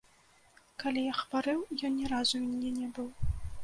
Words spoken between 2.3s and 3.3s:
ў мяне не быў.